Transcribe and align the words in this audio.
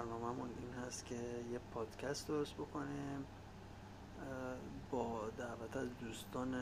برنامهمون 0.00 0.48
این 0.60 0.84
هست 0.86 1.06
که 1.06 1.14
یه 1.52 1.58
پادکست 1.74 2.28
درست 2.28 2.54
بکنیم 2.54 3.26
با 4.90 5.30
دعوت 5.38 5.76
از 5.76 5.88
دوستان 6.00 6.54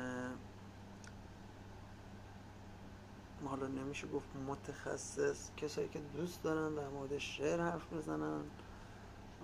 حالا 3.44 3.66
نمیشه 3.66 4.06
گفت 4.06 4.28
متخصص 4.48 5.50
کسایی 5.56 5.88
که 5.88 5.98
دوست 5.98 6.42
دارن 6.42 6.74
در 6.74 6.88
مورد 6.88 7.18
شعر 7.18 7.60
حرف 7.60 7.92
بزنن 7.92 8.40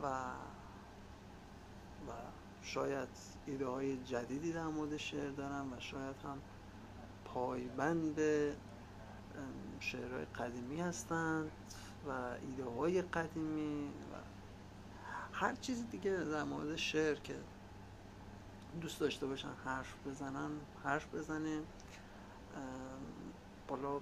و 0.03 0.07
و 2.09 2.13
شاید 2.63 3.09
ایده 3.47 3.67
های 3.67 4.05
جدیدی 4.05 4.53
در 4.53 4.67
مورد 4.67 4.97
شعر 4.97 5.31
دارن 5.31 5.73
و 5.73 5.81
شاید 5.81 6.17
هم 6.25 6.39
پایبند 7.25 8.21
شعرهای 9.81 10.25
قدیمی 10.25 10.81
هستند 10.81 11.51
و 12.09 12.11
ایده 12.43 12.65
های 12.65 13.03
قدیمی 13.03 13.89
و 13.89 14.17
هر 15.33 15.55
چیزی 15.55 15.85
دیگه 15.85 16.11
در 16.11 16.43
مورد 16.43 16.77
شعر 16.77 17.15
که 17.15 17.35
دوست 18.81 19.01
داشته 19.01 19.27
باشن 19.27 19.49
حرف 19.65 19.95
بزنن 20.07 20.51
حرف 20.85 21.15
بزنیم. 21.15 21.63
بالا 23.69 24.01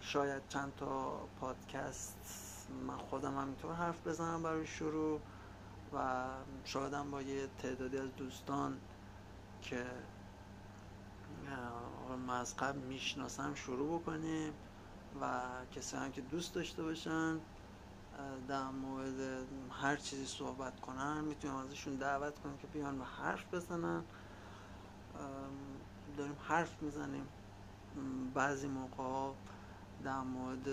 شاید 0.00 0.42
چند 0.48 0.72
تا 0.76 1.18
پادکست 1.40 2.16
من 2.86 2.96
خودم 2.96 3.38
همینطور 3.38 3.74
حرف 3.74 4.06
بزنم 4.06 4.42
برای 4.42 4.66
شروع 4.66 5.20
و 5.94 6.26
شاید 6.64 6.92
هم 6.92 7.10
با 7.10 7.22
یه 7.22 7.48
تعدادی 7.62 7.98
از 7.98 8.16
دوستان 8.16 8.78
که 9.62 9.86
ما 12.20 12.34
از 12.34 12.56
قبل 12.56 12.78
می‌شناسم 12.78 13.54
شروع 13.54 14.00
بکنیم 14.00 14.58
و 15.20 15.24
هم 15.92 16.12
که 16.12 16.20
دوست 16.20 16.54
داشته 16.54 16.82
باشن 16.82 17.40
در 18.48 18.70
مورد 18.70 19.48
هر 19.70 19.96
چیزی 19.96 20.26
صحبت 20.26 20.80
کنن 20.80 21.20
می‌تونیم 21.24 21.56
ازشون 21.56 21.96
دعوت 21.96 22.38
کنیم 22.38 22.56
که 22.58 22.66
بیان 22.66 23.00
و 23.00 23.04
حرف 23.04 23.54
بزنن. 23.54 24.04
داریم 26.16 26.36
حرف 26.40 26.82
می‌زنیم. 26.82 27.28
بعضی 28.34 28.68
موقع 28.68 29.34
در 30.02 30.20
مورد 30.20 30.68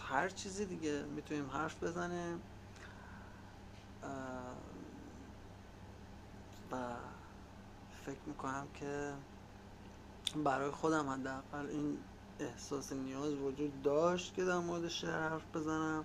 هر 0.00 0.28
چیزی 0.28 0.66
دیگه 0.66 1.02
می‌تونیم 1.02 1.50
حرف 1.50 1.82
بزنیم. 1.82 2.42
و 6.70 6.96
فکر 7.90 8.20
می‌کنم 8.28 8.68
که 8.74 9.14
برای 10.42 10.70
خودم 10.70 11.08
حداقل 11.08 11.66
این 11.66 11.98
احساس 12.38 12.92
نیاز 12.92 13.34
وجود 13.34 13.82
داشت 13.82 14.34
که 14.34 14.44
در 14.44 14.58
مورد 14.58 14.88
شعر 14.88 15.28
حرف 15.28 15.56
بزنم. 15.56 16.04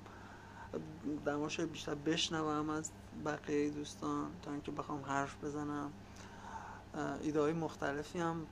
در 1.26 1.36
مورد 1.36 1.72
بیشتر 1.72 1.96
بشنوم 1.96 2.70
از 2.70 2.92
بقیه 3.26 3.70
دوستان 3.70 4.31
تا 4.42 4.52
اینکه 4.52 4.72
بخوام 4.72 5.02
حرف 5.02 5.44
بزنم. 5.44 5.92
ایده 7.22 7.42
های 7.42 7.54
مختلفی 7.54 8.20
هم 8.20 8.46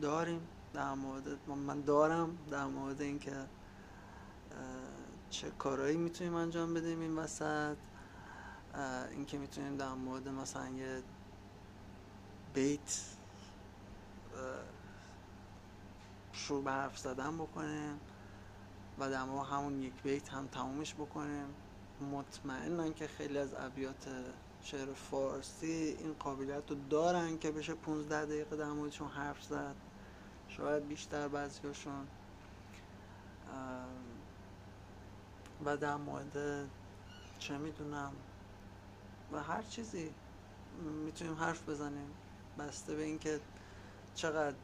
داریم 0.00 0.40
در 0.74 0.94
مورد 0.94 1.48
من 1.66 1.80
دارم 1.80 2.38
در 2.50 2.66
مورد 2.66 3.00
اینکه 3.00 3.34
چه 5.30 5.50
کارهایی 5.50 5.96
می‌تونیم 5.96 6.34
انجام 6.34 6.74
بدیم 6.74 7.00
این 7.00 7.16
وسط. 7.18 7.76
اینکه 9.10 9.38
می‌تونیم 9.38 9.76
در 9.76 9.92
مورد 9.92 10.28
مثلا 10.28 10.68
یه 10.68 11.02
بیت 12.54 13.15
شروع 16.32 16.64
به 16.64 16.70
حرف 16.70 16.98
زدن 16.98 17.36
بکنیم 17.36 18.00
و 18.98 19.10
در 19.10 19.24
مورد 19.24 19.48
همون 19.48 19.82
یک 19.82 20.02
بیت 20.02 20.28
هم 20.28 20.46
تمومش 20.46 20.94
بکنیم. 20.94 21.46
مطمئنم 22.12 22.92
که 22.94 23.06
خیلی 23.06 23.38
از 23.38 23.54
ابیات 23.54 24.08
شعر 24.62 24.92
فارسی 24.92 25.96
این 25.98 26.12
قابلیت 26.18 26.70
رو 26.70 26.76
دارن 26.90 27.38
که 27.38 27.50
بشه 27.50 27.74
15 27.74 28.26
دقیقه 28.26 28.56
در 28.56 28.70
موردشون 28.70 29.08
حرف 29.08 29.42
زد. 29.42 29.74
شاید 30.48 30.88
بیشتر 30.88 31.28
بعضیاشون. 31.28 32.06
و 35.64 35.76
در 35.76 35.96
مورد 35.96 36.68
چه 37.38 37.58
می‌دونم. 37.58 38.12
و 39.32 39.42
هر 39.42 39.62
چیزی 39.62 40.14
می‌تونیم 41.04 41.34
حرف 41.34 41.68
بزنیم. 41.68 42.10
بسته 42.58 42.94
به 42.94 43.02
اینکه 43.02 43.40
چقدر 44.16 44.56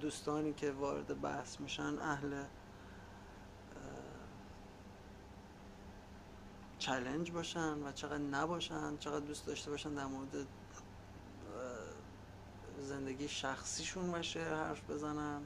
دوستانی 0.00 0.52
که 0.52 0.70
وارد 0.72 1.20
بحث 1.20 1.60
میشن 1.60 1.98
اهل 1.98 2.44
چلنج 6.78 7.30
باشن 7.30 7.82
و 7.82 7.92
چقدر 7.92 8.18
نباشن 8.18 8.96
چقدر 8.96 9.26
دوست 9.26 9.46
داشته 9.46 9.70
باشن 9.70 9.94
در 9.94 10.06
مورد 10.06 10.46
زندگی 12.80 13.28
شخصیشون 13.28 14.14
و 14.14 14.22
شعر 14.22 14.54
حرف 14.54 14.90
بزنن. 14.90 15.42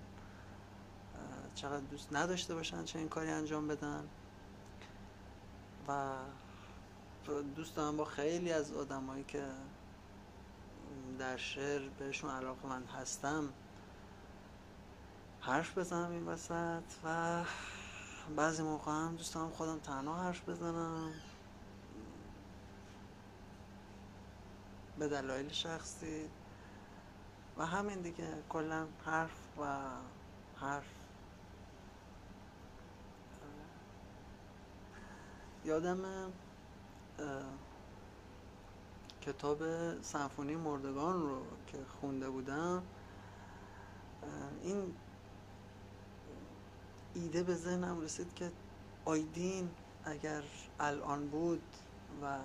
چقدر 1.55 1.85
دوست 1.85 2.09
نداشته 2.13 2.55
باشن 2.55 2.85
چه 2.85 2.99
این 2.99 3.09
کاری 3.09 3.31
انجام 3.31 3.69
بدن. 3.69 4.09
و 5.89 6.15
دوست 7.57 7.77
دارم 7.77 7.97
با 7.97 8.05
خیلی 8.05 8.53
از 8.53 8.73
آدمایی 8.73 9.25
که 9.25 9.45
در 11.19 11.37
شعر 11.37 11.89
بهشون 11.89 12.31
علاقه 12.31 12.67
من 12.69 12.85
هستم. 12.85 13.49
حرف 15.41 15.79
بزنم 15.79 16.11
این 16.11 16.27
وسط 16.27 16.83
و 17.05 17.45
بعضی 18.37 18.63
موقع 18.63 18.93
هم 18.93 19.17
دوست 19.17 19.39
خودم 19.39 19.79
تنها 19.79 20.23
حرف 20.23 20.49
بزنم. 20.49 21.13
به 24.99 25.09
دلایل 25.09 25.49
شخصی. 25.49 26.29
و 27.59 27.67
همین 27.67 28.01
دیگه 28.01 28.43
کلا 28.49 28.87
حرف 29.05 29.59
و 29.61 29.77
حرف. 30.61 30.85
یادم 35.65 36.33
کتاب 39.29 39.63
سمفونی 40.03 40.57
مردگان 40.57 41.23
رو 41.23 41.43
که 41.67 41.79
خونده 42.01 42.31
بودم 42.31 42.83
این 44.63 44.95
ایده 47.15 47.43
به 47.43 47.55
ذهنم 47.55 48.01
رسید 48.01 48.35
که 48.35 48.53
آیدین 49.05 49.71
اگر 50.05 50.43
الان 50.81 51.29
بود 51.29 51.63
و 52.23 52.39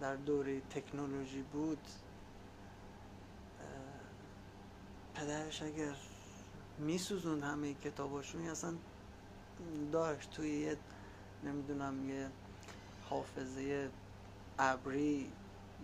در 0.00 0.16
دوره 0.16 0.60
تکنولوژی 0.60 1.42
بود 1.42 1.88
پدرش 5.14 5.62
اگر 5.62 5.94
میسوزوند 6.78 7.42
همه 7.42 7.74
کتاباشون 7.74 8.48
اصلا 8.48 8.74
داشت 9.92 10.30
توی 10.30 10.50
یه 10.50 10.76
نمی‌دونم 11.44 12.08
یه 12.10 12.28
حافظه 13.10 13.90
ابری 14.58 15.32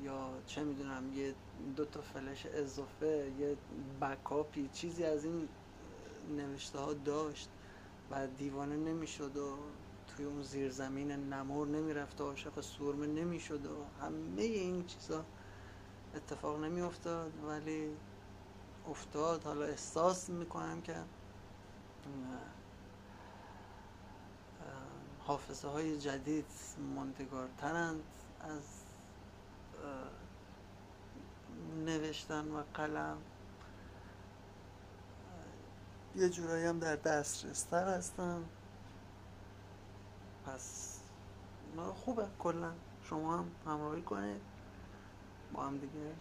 یا 0.03 0.43
چه 0.47 0.65
می‌دونم 0.65 1.13
یه 1.13 1.35
دو 1.77 1.85
تا 1.85 2.01
فلش 2.03 2.47
اضافه 2.47 3.33
یه 3.39 3.57
بکاپی 4.01 4.69
چیزی 4.69 5.05
از 5.05 5.25
این 5.25 5.49
نوشته 6.29 6.79
ها 6.79 6.95
داشت 6.95 7.51
و 8.11 8.27
دیوانه 8.27 8.77
نمی‌شد 8.77 9.37
و 9.37 9.57
توی 10.07 10.25
اون 10.25 10.43
زیرزمین 10.43 11.11
نمور 11.13 11.67
نمی‌رفت 11.69 12.21
و 12.21 12.25
عاشق 12.25 12.61
سورمه 12.61 13.07
نمی‌شد 13.07 13.67
و 13.67 13.85
همه 14.01 14.43
این 14.43 14.87
چیزا 14.87 15.27
اتفاق 16.15 16.65
نمیافتاد. 16.65 17.45
ولی 17.45 17.97
افتاد. 18.85 19.45
حالا 19.45 19.65
احساس 19.67 20.31
می‌کنم 20.31 20.83
که 20.83 21.05
حافظه 25.19 25.69
های 25.69 25.99
جدید 25.99 26.47
مندگارترند 26.97 28.05
از 28.41 28.88
نوشتن 31.85 32.49
و 32.49 32.63
قلم. 32.75 33.17
یه 36.17 36.29
جورایی 36.29 36.65
هم 36.65 36.79
در 36.79 36.97
دسترستر 36.97 37.89
هستن 37.89 38.45
پس 40.47 40.99
خوبه 41.95 42.27
کلا. 42.39 42.73
شما 43.03 43.39
هم 43.39 43.51
همراهی 43.67 44.03
کنید. 44.03 44.41
با 45.53 45.63
هم 45.63 45.79
دیگه 45.79 46.15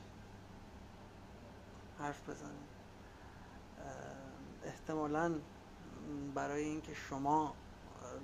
حرف 2.00 2.30
بزنید 2.30 2.68
احتمالا 4.64 5.36
برای 6.36 6.64
اینکه 6.64 6.94
شما 6.94 7.54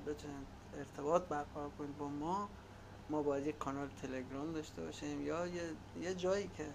بتونید 0.07 0.47
ارتباط 0.77 1.23
برقرار 1.23 1.69
کنید 1.69 1.97
با 1.97 2.07
ما 2.07 2.49
ما 3.09 3.23
باید 3.23 3.47
یک 3.47 3.57
کانال 3.57 3.89
تلگرام 3.89 4.51
داشته 4.53 4.81
باشیم 4.81 5.21
یا 5.21 5.47
یه, 5.47 5.75
یه 5.95 6.15
جایی 6.15 6.47
که 6.47 6.73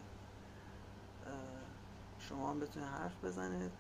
شما 2.18 2.50
هم 2.50 2.60
بتونید 2.60 2.88
حرف 2.88 3.24
بزنید 3.24 3.72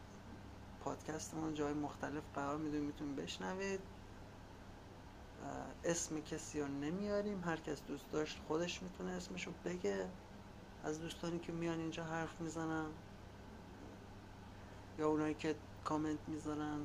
پادکستمون 0.80 1.54
جای 1.54 1.72
مختلف 1.72 2.24
قرار 2.34 2.58
می‌دونیم 2.58 2.84
می‌تونیم 2.84 3.16
بشنوید. 3.16 3.80
اسم 5.84 6.20
کسی 6.20 6.60
رو 6.60 6.68
نمیاریم 6.68 7.44
هر 7.44 7.56
کس 7.56 7.82
دوست 7.86 8.12
داشت 8.12 8.38
خودش 8.38 8.82
می‌تونه 8.82 9.10
اسمشو 9.10 9.52
بگه. 9.64 10.08
از 10.82 11.00
دوستانی 11.00 11.38
که 11.38 11.52
میان 11.52 11.78
اینجا 11.78 12.04
حرف 12.04 12.40
می‌زنن 12.40 12.90
یا 14.98 15.08
اونایی 15.08 15.34
که 15.34 15.56
کامنت 15.84 16.28
می‌ذارن 16.28 16.80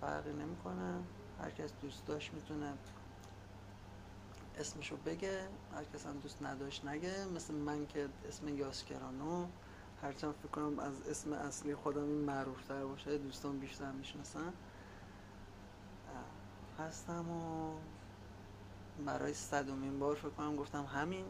فرقی 0.00 0.32
نمی‌کنه. 0.32 1.04
هر 1.38 1.50
کس 1.50 1.72
دوست 1.80 2.06
داشت 2.06 2.34
می‌تونه 2.34 2.78
اسمشو 4.60 4.96
بگه 4.96 5.48
هر 5.74 5.84
کس 5.84 6.06
هم 6.06 6.18
دوست 6.18 6.42
نداشت 6.42 6.84
نگه. 6.84 7.24
مثل 7.24 7.54
من 7.54 7.86
که 7.86 8.08
اسم 8.28 8.48
یاسکرانو 8.48 9.46
هرچند 10.02 10.34
فکر 10.34 10.48
کنم 10.48 10.78
از 10.78 11.02
اسم 11.02 11.32
اصلی 11.32 11.74
خودم 11.74 12.02
این 12.02 12.24
معروف 12.24 12.64
تر 12.64 12.84
باشه 12.84 13.18
دوستان 13.18 13.58
بیشتر 13.58 13.92
می‌شناسن. 13.92 14.52
هستم 16.78 17.30
و 17.30 17.74
برای 19.06 19.34
صدومین 19.34 19.98
بار 19.98 20.16
فکر 20.16 20.30
کنم 20.30 20.56
گفتم 20.56 20.84
همین. 20.84 21.24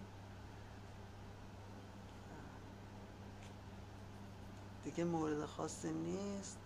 دیگه 4.85 5.05
مورد 5.05 5.47
خاصی 5.47 5.93
نیست 5.93 6.59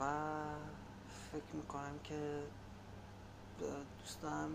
و 0.00 0.04
که 2.04 2.42
دوستم 3.58 4.50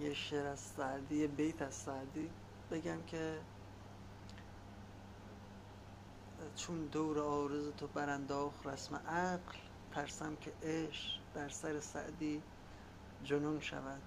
یه 0.00 0.14
شعر 0.14 0.46
از 0.46 0.60
سعدی 0.60 1.16
یه 1.16 1.26
بیت 1.26 1.62
از 1.62 1.74
سعدی 1.74 2.30
بگم 2.70 3.02
که 3.02 3.40
چون 6.56 6.86
دور 6.86 7.18
آرز 7.18 7.68
تو 7.76 7.86
برانداخ 7.86 8.66
رسم 8.66 8.96
عقل 8.96 9.58
ترسم 9.92 10.36
که 10.36 10.52
عشق 10.62 11.20
در 11.34 11.48
سر 11.48 11.80
سعدی 11.80 12.42
جنون 13.24 13.60
شود. 13.60 14.02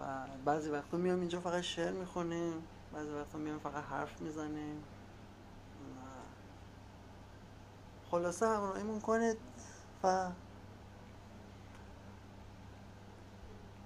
و 0.00 0.26
بعضی 0.44 0.70
وقتا 0.70 0.96
میام 0.96 1.20
اینجا 1.20 1.40
فقط 1.40 1.60
شعر 1.62 1.92
می‌خونیم 1.92 2.62
بعضی 2.92 3.10
وقتا 3.10 3.38
میام 3.38 3.58
فقط 3.58 3.84
حرف 3.84 4.20
می‌زنیم. 4.20 4.84
خلاصه 8.10 8.46
همراهیمون 8.48 9.00
کنید. 9.00 9.36
و 10.04 10.30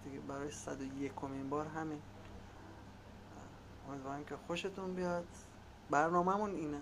دیگه 0.04 0.18
برای 0.18 0.50
صد 0.50 0.80
و 0.80 1.02
یکمین 1.02 1.50
بار 1.50 1.66
همین. 1.66 2.02
امیدوارم 3.88 4.24
که 4.24 4.36
خوشتون 4.46 4.94
بیاد. 4.94 5.26
برنامهمون 5.90 6.54
اینه. 6.54 6.80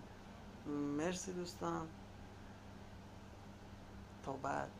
مرسی 0.66 1.32
دوستان. 1.32 1.88
تا 4.24 4.32
بعد. 4.32 4.70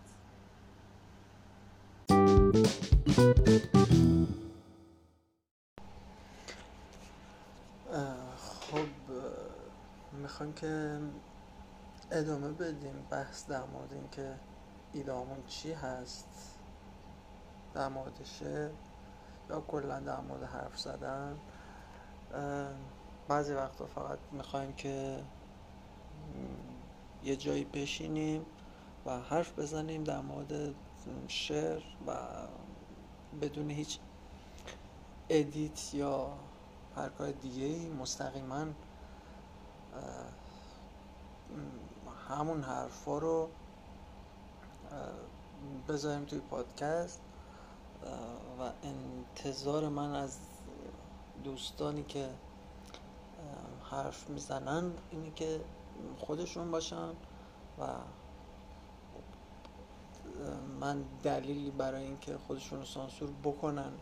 خب 8.37 8.89
می‌خوام 10.13 10.53
که 10.53 11.01
ادامه 12.11 12.49
بدیم 12.49 13.07
بحث 13.11 13.47
در 13.47 13.65
مورد 13.65 13.93
اینکه 13.93 14.35
ایدامون 14.93 15.43
چی 15.47 15.73
هست 15.73 16.59
در 17.75 17.89
مورد 17.89 18.25
شعر 18.25 18.71
یا 19.51 19.61
کلا 19.61 20.01
در 20.01 20.21
مورد 20.21 20.43
حرف 20.43 20.79
زدن. 20.79 21.39
بعضی 23.29 23.53
وقتا 23.55 23.87
فقط 23.87 24.19
می‌خوایم 24.33 24.73
که 24.73 25.25
یه 27.25 27.37
جایی 27.37 27.65
بشینیم 27.65 28.47
و 29.07 29.21
حرف 29.21 29.59
بزنیم 29.59 30.05
در 30.05 30.21
مورد 30.21 30.75
شعر 31.29 31.83
و 32.07 32.13
بدون 33.43 33.71
هیچ 33.71 33.99
ادیت 35.29 35.95
یا 35.95 36.39
هر 36.97 37.09
کار 37.09 37.31
دیگه 37.31 37.65
ای 37.65 37.89
مستقیما 37.89 38.67
همون 42.29 42.63
حرفا 42.63 43.19
رو 43.19 43.49
بذاریم 45.89 46.25
توی 46.25 46.41
پادکست. 46.41 47.21
و 48.61 48.71
انتظار 48.83 49.89
من 49.89 50.15
از 50.15 50.39
دوستانی 51.45 52.03
که 52.03 52.29
حرف 53.91 54.31
می‌زنن 54.31 54.93
اینه 55.11 55.31
که 55.31 55.61
خودشون 56.19 56.71
باشن 56.71 57.09
و 57.79 57.87
من 60.81 61.05
دلیلی 61.23 61.71
برای 61.71 62.05
اینکه 62.05 62.39
خودشون 62.47 62.79
رو 62.79 62.85
سانسور 62.85 63.31
بکنن 63.45 63.93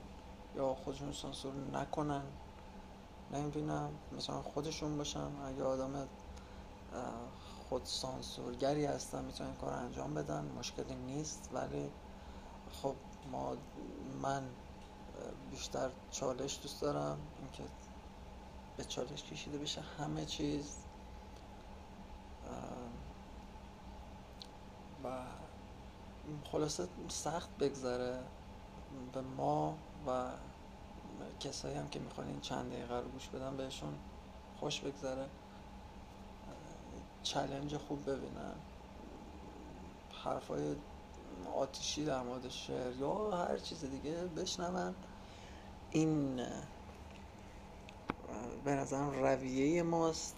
یا 0.57 0.75
خودشون 0.75 1.13
سانسور 1.13 1.53
نکنن 1.73 2.23
نمی‌بینم 3.33 3.91
مثلا 4.17 4.43
خودشون 4.43 4.97
باشن. 4.97 5.29
اگه 5.47 5.65
آدم 5.65 6.09
خود 7.69 7.85
سانسورگری 7.85 8.85
هستن 8.85 9.25
می‌تونن 9.25 9.55
کار 9.55 9.73
انجام 9.73 10.15
بدن 10.15 10.45
مشکلی 10.45 10.95
نیست. 10.95 11.49
ولی 11.53 11.91
خب 12.83 12.95
ما 13.33 13.57
من 14.23 14.43
بیشتر 15.51 15.91
چالش 16.11 16.59
دوست 16.63 16.83
دارم 16.83 17.19
اینکه 17.39 17.63
به 18.77 18.85
چالش 18.85 19.23
کشیده 19.23 19.59
بشه 19.59 19.81
همه 19.81 20.25
چیز. 20.25 20.77
و 25.05 25.25
خلاصه 26.53 26.89
سخت 27.09 27.59
بگذره 27.59 28.21
به 29.13 29.21
ما 29.21 29.79
و 30.07 30.31
کسایی 31.41 31.75
هم 31.75 31.89
که 31.89 32.01
می‌خوان 32.01 32.27
این 32.27 32.41
چند 32.41 32.73
دقیقه 32.73 33.01
رو 33.01 33.09
گوش 33.09 33.29
بدن 33.29 33.57
بهشون 33.57 33.95
خوش 34.61 34.81
بگذره. 34.81 35.29
چلنج 37.25 37.77
خوب 37.77 38.11
ببینن 38.11 38.55
حرفای 40.25 40.77
آتیشی 41.55 42.05
در 42.05 42.23
مورد 42.23 42.49
شعر 42.49 42.97
یا 42.97 43.31
هر 43.31 43.59
چیز 43.59 43.85
دیگه 43.85 44.25
بشنون 44.25 44.97
این 45.91 46.37
به 48.65 48.71
نظرم 48.71 49.11
رویه 49.11 49.83
ماست 49.83 50.37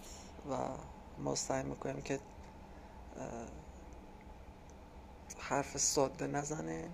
و 0.49 0.77
ما 1.17 1.35
سعی 1.35 1.63
می‌کنیم 1.63 2.01
که 2.01 2.19
حرف 5.37 5.77
ساده 5.77 6.27
نزنه. 6.27 6.89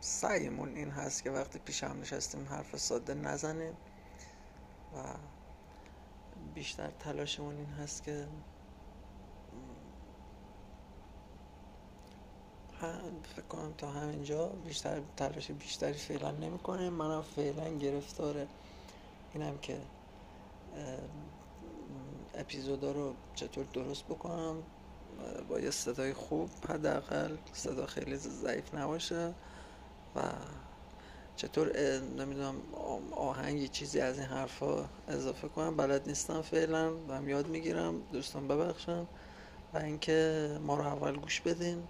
سعیمون 0.00 0.76
این 0.76 0.90
هست 0.90 1.22
که 1.22 1.30
وقتی 1.30 1.58
پیش 1.58 1.84
هم 1.84 2.00
نشستیم 2.00 2.48
حرف 2.48 2.76
ساده 2.76 3.14
نزنه 3.14 3.74
و 4.92 5.14
بیشتر 6.54 6.90
تلاشمون 6.90 7.56
این 7.56 7.66
هست 7.66 8.02
که 8.02 8.28
فکر 13.36 13.46
کنم 13.48 13.74
تا 13.78 13.90
همینجا 13.90 14.46
بیشتر 14.48 15.00
تلاش 15.16 15.50
بیشتری 15.50 15.92
فعلا 15.92 16.30
نمی‌کنه. 16.30 16.90
منم 16.90 17.22
فعلا 17.22 17.78
گرفتاره 17.78 18.48
اینم 19.34 19.58
که 19.58 19.80
اپیزودا 22.34 22.92
رو 22.92 23.14
چطور 23.34 23.64
درست 23.64 24.04
بکنم. 24.04 24.62
با 25.48 25.60
یه 25.60 25.70
صدای 25.70 26.12
خوب 26.12 26.50
حداقل 26.68 27.36
صدا 27.52 27.86
خیلی 27.86 28.16
ضعیف 28.16 28.74
نباشه 28.74 29.34
و 30.16 30.22
چطور 31.36 31.76
نمی‌دونم 32.00 32.54
آهنگی 33.16 33.68
چیزی 33.68 34.00
از 34.00 34.18
این 34.18 34.26
حرفا 34.26 34.88
اضافه 35.08 35.48
کنم؟ 35.48 35.76
بلد 35.76 36.08
نیستم 36.08 36.42
فعلا 36.42 36.90
دارم 37.08 37.28
یاد 37.28 37.48
می‌گیرم 37.48 38.00
دوستان 38.12 38.48
ببخشم 38.48 39.06
و 39.74 39.78
اینکه 39.78 40.58
ما 40.62 40.76
رو 40.76 40.86
اول 40.86 41.16
گوش 41.16 41.40
بدین. 41.40 41.82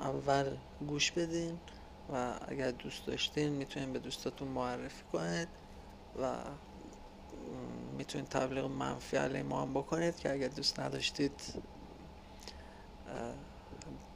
اول 0.00 0.56
گوش 0.88 1.10
بدین. 1.10 1.58
و 2.12 2.38
اگر 2.48 2.70
دوست 2.70 3.06
داشتین 3.06 3.48
می‌تونین 3.48 3.92
به 3.92 3.98
دوستاتون 3.98 4.48
معرفی 4.48 5.04
کنید. 5.12 5.48
و 6.22 6.36
می‌تونید 7.98 8.28
تبلیغ 8.28 8.64
منفی 8.64 9.16
علیه 9.16 9.42
ما 9.42 9.62
هم 9.62 9.74
بکنید 9.74 10.16
که 10.16 10.32
اگر 10.32 10.48
دوست 10.48 10.80
نداشتید 10.80 11.40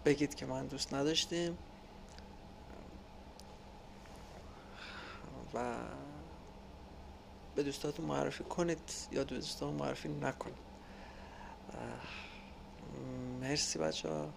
بگید 0.05 0.35
که 0.35 0.47
من 0.47 0.67
دوست 0.67 0.95
نداشتیم. 0.95 1.59
به 7.55 7.63
دوستاتون 7.63 8.07
معرفی 8.07 8.45
کنید 8.45 8.93
یا 9.13 9.25
دوستاتون 9.25 9.75
معرفی 9.75 10.09
نکنید. 10.09 10.69
مرسی 13.41 13.79
بچه 13.79 14.09
ها 14.09 14.29